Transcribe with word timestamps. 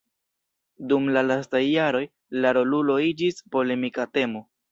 Dum 0.91 1.09
la 1.17 1.21
lastaj 1.25 1.61
jaroj, 1.65 2.01
la 2.45 2.53
rolulo 2.59 2.97
iĝis 3.11 3.39
polemika 3.57 4.09
temo. 4.19 4.45